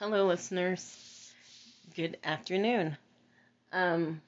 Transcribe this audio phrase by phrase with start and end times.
[0.00, 1.34] Hello, listeners.
[1.96, 2.96] Good afternoon.
[3.72, 4.22] Um,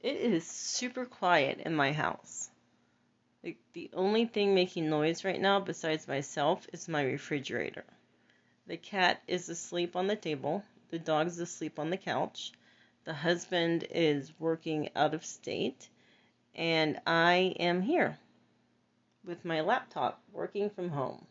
[0.00, 2.48] it is super quiet in my house.
[3.42, 7.82] Like the only thing making noise right now, besides myself, is my refrigerator.
[8.68, 10.62] The cat is asleep on the table.
[10.90, 12.52] The dog's asleep on the couch.
[13.02, 15.88] The husband is working out of state,
[16.54, 18.16] and I am here
[19.24, 21.26] with my laptop working from home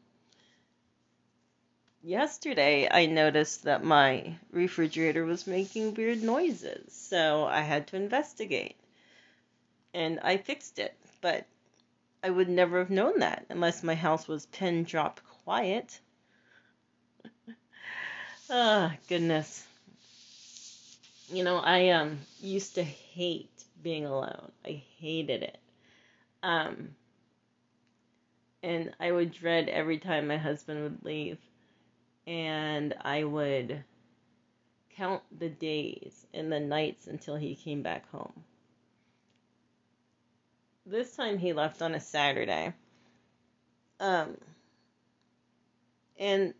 [2.04, 8.76] yesterday I noticed that my refrigerator was making weird noises, so I had to investigate.
[9.96, 11.48] And I fixed it, but
[12.24, 16.00] I would never have known that unless my house was pin drop quiet.
[18.50, 19.66] Ah, oh, goodness.
[21.32, 24.52] You know, I um used to hate being alone.
[24.66, 25.58] I hated it.
[26.44, 26.96] Um
[28.64, 31.38] and I would dread every time my husband would leave
[32.26, 33.84] and I would
[34.96, 38.44] count the days and the nights until he came back home.
[40.86, 42.74] This time he left on a Saturday.
[44.00, 44.38] Um,
[46.20, 46.54] and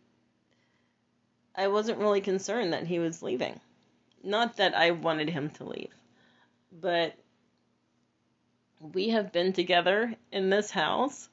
[1.54, 3.60] I wasn't really concerned that he was leaving.
[4.22, 5.94] Not that I wanted him to leave,
[6.72, 7.14] but
[8.80, 11.28] we have been together in this house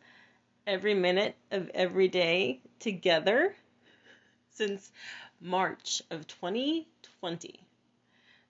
[0.68, 3.56] every minute of every day together
[4.54, 4.92] since
[5.40, 7.60] March of 2020.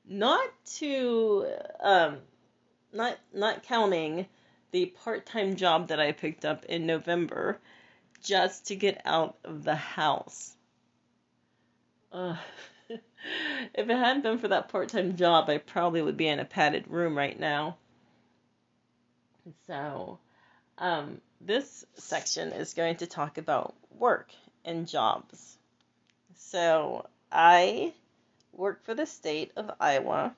[0.06, 1.46] Not to
[1.80, 2.18] um,
[2.92, 4.26] not not counting
[4.72, 7.60] the part-time job that I picked up in November
[8.24, 10.56] just to get out of the house.
[12.12, 12.38] Uh,
[12.90, 13.00] if
[13.76, 17.18] it hadn't been for that part-time job, I probably would be in a padded room
[17.18, 17.78] right now.
[19.68, 20.20] So,
[20.78, 24.32] um, this section is going to talk about work
[24.64, 25.58] and jobs.
[26.44, 27.94] So I
[28.52, 30.36] work for the state of Iowa.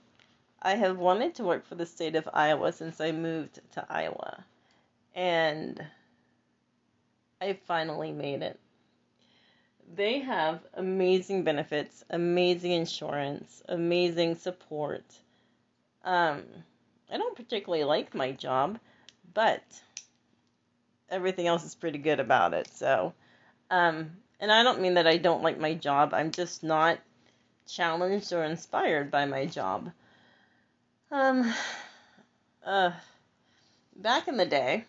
[0.61, 4.43] I have wanted to work for the state of Iowa since I moved to Iowa.
[5.15, 5.83] And
[7.41, 8.59] I finally made it.
[9.95, 15.05] They have amazing benefits, amazing insurance, amazing support.
[16.03, 16.43] Um,
[17.11, 18.77] I don't particularly like my job,
[19.33, 19.63] but
[21.09, 22.67] everything else is pretty good about it.
[22.67, 23.13] So,
[23.71, 24.11] um,
[24.43, 26.99] and I don't mean that I don't like my job, I'm just not
[27.65, 29.89] challenged or inspired by my job.
[31.09, 31.53] Um,
[32.65, 32.91] uh,
[33.95, 34.83] back in the day,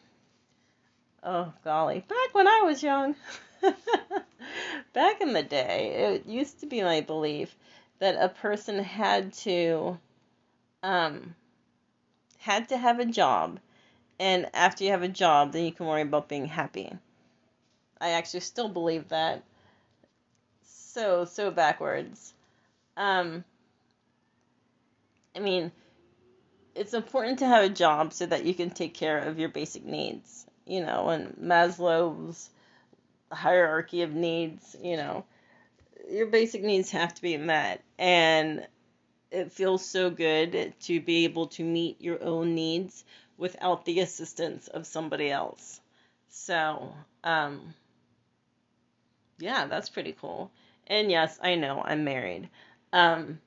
[1.23, 3.15] oh golly, back when I was young,
[4.93, 7.55] back in the day, it used to be my belief
[8.01, 10.01] that a person had to,
[10.83, 11.37] um,
[12.39, 13.61] had to have a job,
[14.19, 16.99] and after you have a job, then you can worry about being happy.
[18.05, 19.43] I actually still believe that.
[20.63, 22.35] So, so backwards.
[22.99, 23.45] Um,
[25.35, 25.73] I mean,
[26.75, 29.87] it's important to have a job so that you can take care of your basic
[29.87, 30.45] needs.
[30.67, 32.51] You know, and Maslow's
[33.33, 35.25] hierarchy of needs, you know,
[36.11, 37.83] your basic needs have to be met.
[37.99, 38.67] And
[39.31, 43.03] it feels so good to be able to meet your own needs
[43.39, 45.81] without the assistance of somebody else.
[46.29, 47.75] So, um,
[49.45, 50.51] yeah, that's pretty cool.
[50.87, 52.49] And yes, I know I'm married.
[52.95, 53.39] Um,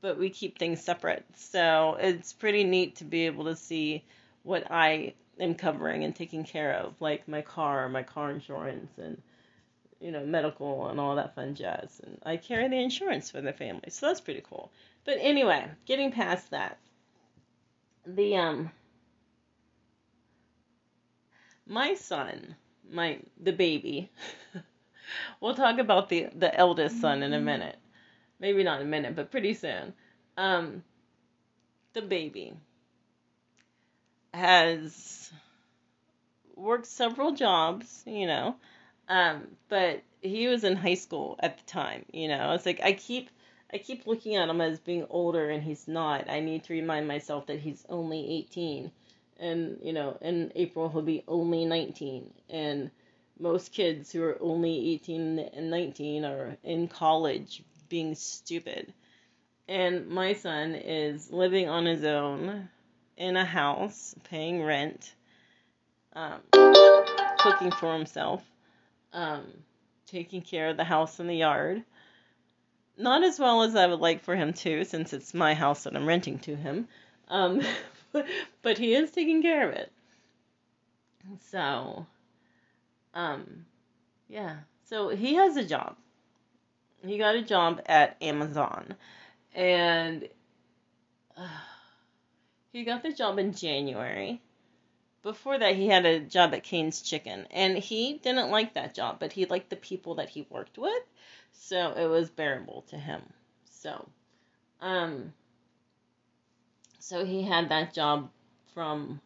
[0.00, 1.24] but we keep things separate.
[1.36, 4.04] So it's pretty neat to be able to see
[4.42, 9.22] what I am covering and taking care of, like my car, my car insurance, and
[10.00, 12.00] you know, medical and all that fun jazz.
[12.04, 14.72] And I carry the insurance for the family, so that's pretty cool.
[15.04, 16.78] But anyway, getting past that,
[18.04, 18.70] the um,
[21.66, 22.56] my son,
[22.90, 24.10] my the baby.
[25.40, 27.44] we'll talk about the the eldest son in a mm-hmm.
[27.44, 27.76] minute.
[28.38, 29.94] Maybe not in a minute, but pretty soon.
[30.36, 30.82] Um,
[31.94, 32.52] the baby
[34.34, 35.32] has
[36.54, 38.56] worked several jobs, you know,
[39.08, 42.52] um, but he was in high school at the time, you know.
[42.52, 43.30] It's like I keep
[43.72, 46.28] I keep looking at him as being older and he's not.
[46.30, 48.90] I need to remind myself that he's only 18
[49.38, 52.90] and you know, in April he'll be only 19 and
[53.38, 58.92] most kids who are only 18 and 19 are in college being stupid.
[59.68, 62.68] And my son is living on his own
[63.16, 65.12] in a house, paying rent,
[66.14, 66.40] um,
[67.38, 68.44] cooking for himself,
[69.12, 69.44] um,
[70.06, 71.82] taking care of the house and the yard.
[72.96, 75.94] Not as well as I would like for him to, since it's my house that
[75.94, 76.88] I'm renting to him.
[77.28, 77.60] Um,
[78.62, 79.92] but he is taking care of it.
[81.50, 82.06] So,
[83.16, 83.64] um,
[84.28, 84.58] yeah.
[84.84, 85.96] So he has a job.
[87.04, 88.94] he got a job at Amazon,
[89.54, 90.28] and
[91.36, 91.48] uh,
[92.72, 94.40] he got the job in January.
[95.22, 99.16] Before that, he had a job at Cane's Chicken, and he didn't like that job,
[99.18, 101.02] but he liked the people that he worked with,
[101.52, 103.22] so it was bearable to him.
[103.70, 104.06] So,
[104.80, 105.32] um,
[107.00, 108.30] so he had that job
[108.72, 109.20] from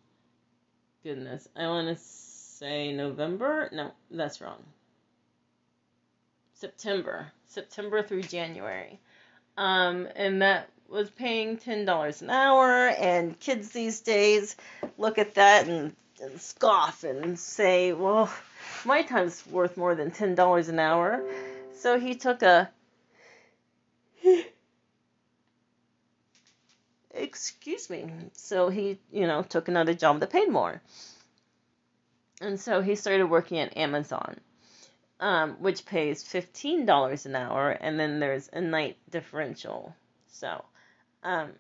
[1.02, 2.02] goodness, I want to
[2.60, 3.70] say November.
[3.72, 4.62] No, that's wrong.
[6.52, 9.00] September, September through January,
[9.56, 12.88] um, and that was paying ten dollars an hour.
[12.88, 14.56] And kids these days
[14.98, 18.30] look at that and, and scoff and say, "Well,
[18.84, 21.24] my time's worth more than ten dollars an hour."
[21.78, 22.68] So he took a
[27.14, 28.12] excuse me.
[28.34, 30.82] So he, you know, took another job that paid more.
[32.40, 34.40] And so he started working at Amazon
[35.20, 39.94] um, which pays $15 an hour, and then there's a night differential.
[40.28, 40.64] So,
[41.22, 41.52] um,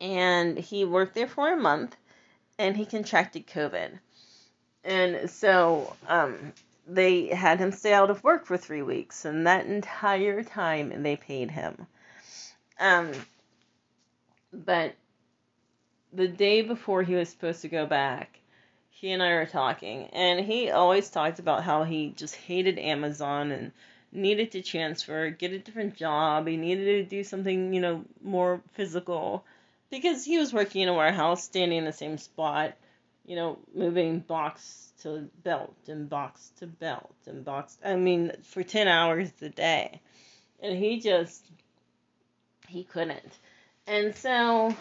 [0.00, 1.94] and he worked there for a month,
[2.58, 3.98] and he contracted COVID.
[4.84, 6.52] And so, um,
[6.88, 11.16] they had him stay out of work for three weeks, and that entire time they
[11.16, 11.86] paid him.
[12.78, 13.12] Um,
[14.52, 14.94] but
[16.12, 18.38] the day before he was supposed to go back,
[18.98, 23.52] he and I were talking, and he always talked about how he just hated Amazon
[23.52, 23.72] and
[24.10, 26.46] needed to transfer, get a different job.
[26.46, 29.44] He needed to do something, you know, more physical
[29.90, 32.72] because he was working in a warehouse, standing in the same spot,
[33.26, 37.76] you know, moving box to belt and box to belt and box.
[37.84, 40.00] I mean, for 10 hours a day.
[40.62, 41.44] And he just,
[42.66, 43.38] he couldn't.
[43.86, 44.74] And so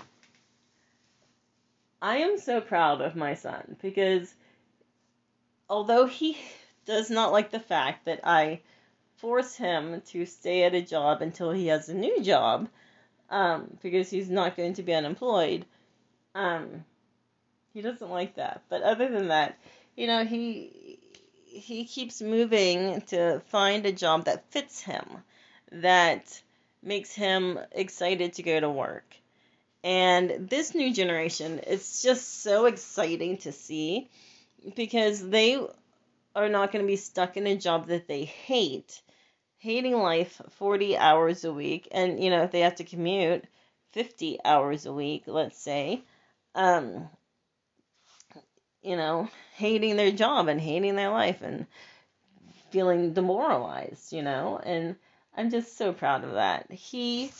[2.02, 4.34] I am so proud of my son because
[5.70, 6.38] although he
[6.86, 8.62] does not like the fact that I
[9.18, 12.70] force him to stay at a job until he has a new job,
[13.30, 15.66] um, because he's not going to be unemployed,
[16.36, 16.86] um,
[17.74, 18.62] he doesn't like that.
[18.70, 19.58] But other than that,
[19.96, 21.00] you know, he
[21.46, 25.24] he keeps moving to find a job that fits him,
[25.72, 26.42] that
[26.84, 29.16] makes him excited to go to work.
[29.86, 34.10] And this new generation, it's just so exciting to see
[34.76, 35.64] because they
[36.36, 39.00] are not going to be stuck in a job that they hate,
[39.60, 41.88] hating life 40 hours a week.
[41.92, 43.46] And, you know, if they have to commute
[43.92, 46.02] 50 hours a week, let's say,
[46.56, 47.08] um,
[48.82, 51.68] you know, hating their job and hating their life and
[52.72, 54.96] feeling demoralized, you know, and
[55.38, 56.72] I'm just so proud of that.
[56.72, 57.32] He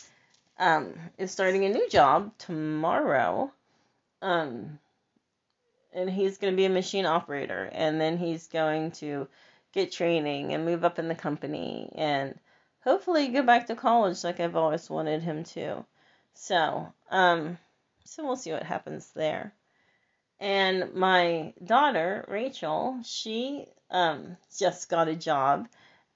[0.58, 3.52] um, is starting a new job tomorrow.
[4.22, 4.78] Um,
[5.92, 7.68] and he's going to be a machine operator.
[7.72, 9.28] And then he's going to
[9.72, 12.38] get training and move up in the company and
[12.82, 15.84] hopefully go back to college like I've always wanted him to.
[16.34, 17.58] So, um,
[18.04, 19.52] so we'll see what happens there.
[20.38, 25.68] And my daughter, Rachel, she um, just got a job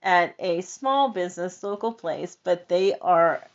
[0.03, 3.47] at a small business, local place, but they are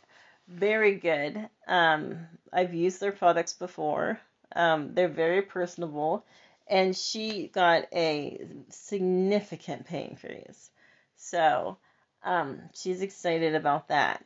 [0.48, 1.48] very good.
[1.66, 4.20] Um, I've used their products before.
[4.54, 6.24] Um, they're very personable,
[6.68, 10.70] and she got a significant pay increase.
[11.16, 11.78] So
[12.22, 14.24] um, she's excited about that.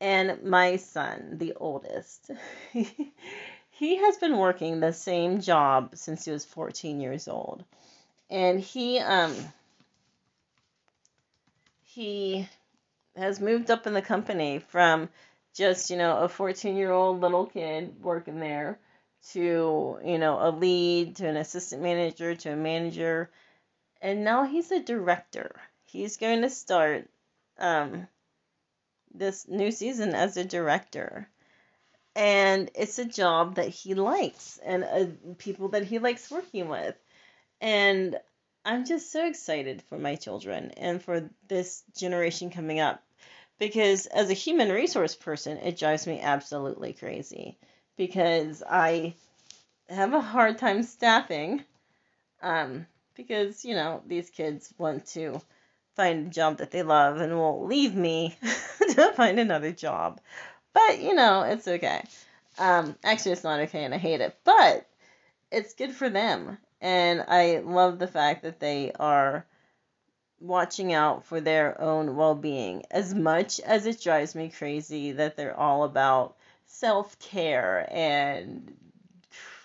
[0.00, 2.30] And my son, the oldest,
[2.72, 7.64] he has been working the same job since he was 14 years old.
[8.30, 9.34] And he um
[11.82, 12.48] he
[13.16, 15.08] has moved up in the company from
[15.58, 18.78] just, you know, a 14 year old little kid working there
[19.32, 23.28] to, you know, a lead, to an assistant manager, to a manager.
[24.00, 25.60] And now he's a director.
[25.84, 27.08] He's going to start
[27.58, 28.06] um,
[29.12, 31.28] this new season as a director.
[32.14, 35.06] And it's a job that he likes and uh,
[35.38, 36.94] people that he likes working with.
[37.60, 38.16] And
[38.64, 43.02] I'm just so excited for my children and for this generation coming up
[43.58, 47.58] because as a human resource person, it drives me absolutely crazy
[47.96, 49.14] because I
[49.88, 51.64] have a hard time staffing
[52.42, 55.40] um, because, you know, these kids want to
[55.96, 58.36] find a job that they love and won't leave me
[58.90, 60.20] to find another job.
[60.72, 62.04] But, you know, it's okay.
[62.58, 64.86] Um, actually, it's not okay and I hate it, but
[65.50, 66.58] it's good for them.
[66.80, 69.44] And I love the fact that they are
[70.40, 75.36] watching out for their own well being as much as it drives me crazy that
[75.36, 78.74] they're all about self care and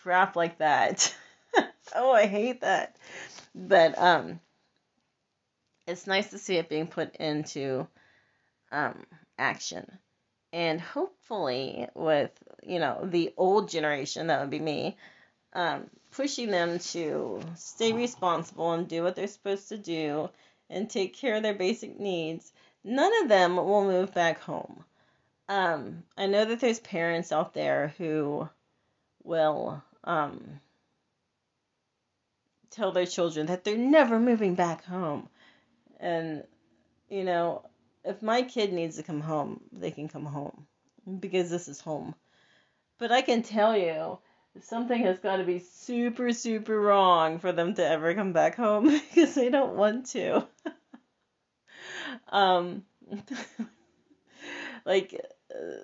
[0.01, 1.15] crap like that.
[1.95, 2.95] oh, I hate that.
[3.53, 4.39] But um
[5.87, 7.87] it's nice to see it being put into
[8.71, 9.05] um,
[9.37, 9.99] action.
[10.51, 14.97] And hopefully, with you know the old generation, that would be me,
[15.53, 20.29] um, pushing them to stay responsible and do what they're supposed to do
[20.73, 22.51] and take care of their basic needs,
[22.83, 24.83] none of them will move back home.
[25.47, 28.49] Um, I know that there's parents out there who
[29.23, 30.59] will um,
[32.71, 35.29] tell their children that they're never moving back home.
[35.99, 36.43] And,
[37.09, 37.65] you know,
[38.03, 40.65] if my kid needs to come home, they can come home
[41.19, 42.15] because this is home.
[42.97, 44.19] But I can tell you,
[44.62, 48.86] something has got to be super, super wrong for them to ever come back home
[48.89, 50.48] because they don't want to.
[52.29, 52.83] um,
[54.86, 55.19] like,
[55.53, 55.83] uh,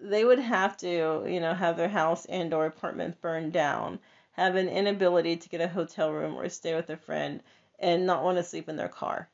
[0.00, 3.98] they would have to, you know, have their house and or apartment burned down,
[4.32, 7.42] have an inability to get a hotel room or stay with a friend,
[7.78, 9.28] and not want to sleep in their car.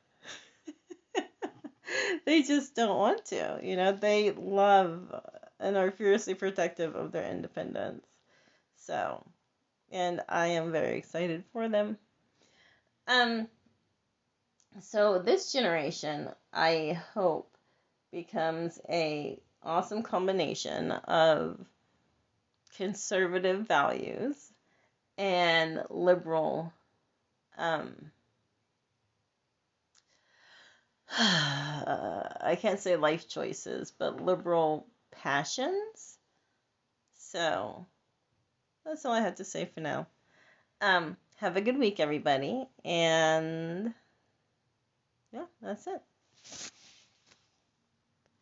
[2.25, 3.59] they just don't want to.
[3.61, 5.13] You know, they love
[5.59, 8.05] and are fiercely protective of their independence.
[8.77, 9.25] So,
[9.91, 11.97] and I am very excited for them.
[13.07, 13.47] Um,
[14.81, 17.51] so this generation, I hope,
[18.11, 21.59] becomes a awesome combination of
[22.77, 24.51] conservative values
[25.17, 26.71] and liberal
[27.57, 28.11] um,
[31.17, 36.17] I can't say life choices, but liberal passions.
[37.13, 37.85] So
[38.85, 40.07] that's all I have to say for now.
[40.81, 43.93] Um, have a good week, everybody, and
[45.31, 46.01] yeah, that's it.